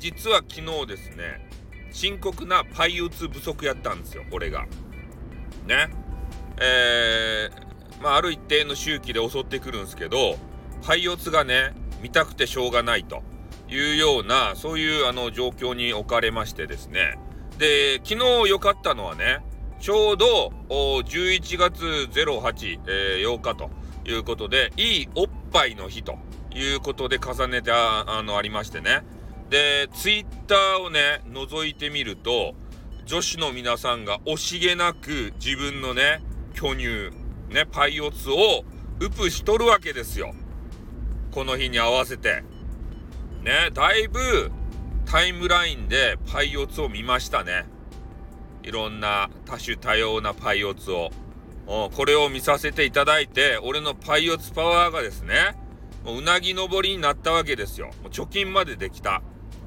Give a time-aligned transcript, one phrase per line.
[0.00, 1.50] 実は昨日ですね
[1.92, 4.66] 深刻なパイオツ不足やったんですよ俺が。
[5.66, 5.90] ね。
[6.60, 10.36] えー、まあある一定の周期で襲ってくるんですけど
[10.82, 13.22] パイオツがね見たくてしょうがないと
[13.68, 17.18] いうようなそういうあの状況に置かれましてですね
[17.58, 19.40] で昨日良かったのはね
[19.80, 23.70] ちょうど11月08、えー、8日と
[24.04, 26.18] いうことでいいおっぱいの日と
[26.54, 29.02] いうことで重ねてあのありましてね
[29.50, 32.54] でツイッターをね覗いてみると
[33.04, 36.22] 女子の皆さんが惜しげなく自分のね
[36.54, 37.10] 巨乳
[37.48, 38.64] ねパイオツを
[39.00, 40.34] ウプしとるわけですよ。
[41.32, 42.44] この日に合わせて。
[43.42, 44.52] ねだいぶ
[45.06, 47.66] タイムラインでパイオツを見ましたね。
[48.62, 51.10] いろんな多種多様なパイオツを。
[51.66, 55.56] これを見させていただいて俺のパイオツパワーがですね
[56.04, 57.88] もううなぎ登りになったわけですよ。
[58.02, 59.22] もう貯金までできた。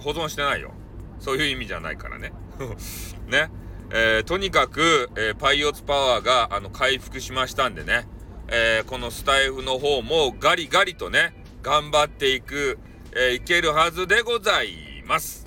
[0.00, 0.72] 保存してないよ。
[1.18, 2.32] そういう意味じゃないからね。
[3.26, 3.50] ね。
[3.90, 8.06] えー、とにかく、えー、パイオツパワーがあの回復しましたんでね、
[8.48, 12.78] えー、このスタイフの方もガリガリとね頑張っていく、
[13.16, 15.46] えいけるはずでございます。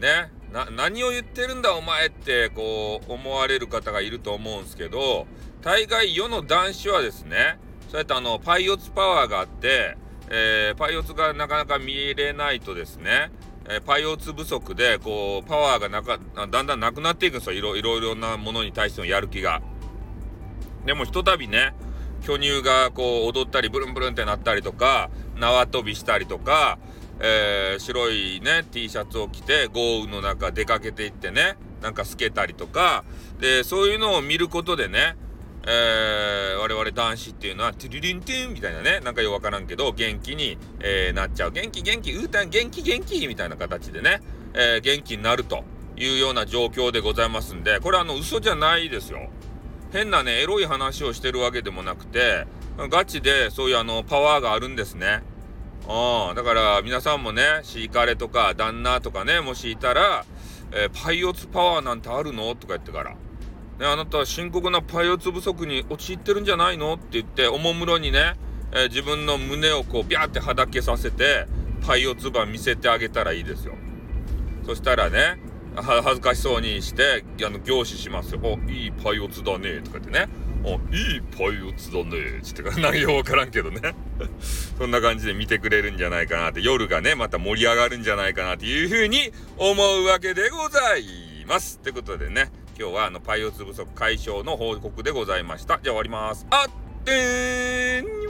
[0.00, 0.30] ね。
[0.54, 5.26] な何を言ってるんだお前ってこう思われる方がいると思うんですけど
[5.62, 9.96] 大概世の男子はですねそうやってあのパイオツパワーがあって、
[10.30, 13.30] えー、パイオツがなかなか見れないとですね、
[13.66, 19.62] えー、パイオツ不足でこうパワーがなかだんだんなくなっていくんですよいろいろなものに対してのやる気が。
[20.84, 21.74] でもひとたびね
[22.22, 26.78] 巨乳がこう踊ったりブルンブルンってなったりとか縄跳びしたりとか、
[27.20, 33.04] えー、白いね T シャツを着て豪雨の中出かけていってねなんか透けたりとか
[33.40, 35.16] でそういうのを見ることでね
[35.66, 41.50] えー、我々男子っていうのは、トゥルリントゥンみたいなね、なんかよくわからんけど、元気に、えー、なっちゃう。
[41.52, 44.20] 元気元気、うーたん元気元気みたいな形でね、
[44.52, 45.64] えー、元気になると
[45.96, 49.30] いうような状況でございますんで、これあの、嘘じゃないですよ。
[49.92, 52.46] 変なね、エロい話をしてるわけでもなくて、
[52.76, 55.22] ガチでそういうあの、パワーがあるんですね。
[55.86, 60.24] うん、だから皆さんもね、シーカレとか旦那とかね、もしいたら、
[60.72, 62.54] えー、パイオツパワーなんてあるの？
[62.56, 63.14] とか言ってから、
[63.78, 66.94] ね、あなたは深刻なパイオツ不足に陥ってるんじゃないの？
[66.94, 68.34] って言っておもむろにね、
[68.72, 71.46] えー、自分の胸をこうビャーってはだけさせて
[71.84, 73.74] パイオツバ見せてあげたらいいですよ。
[74.64, 75.38] そしたらね
[75.76, 80.28] 恥ずかしそうにしてあの凝視しますよ「おいいパイオツだね」とか言ってね
[80.62, 83.94] 「おいいパイオツだね」つってか内容わからんけどね。
[84.78, 86.60] そんな感じで見てくれるんじゃないかなって。
[86.62, 95.78] 夜がねまた盛り上がるんじゃないかなっていうふうに思うわけでございますますってことでね今日はあのパイオツ不足解消の報告でございました。
[95.82, 96.46] じゃあ終わります。
[96.50, 98.23] あってー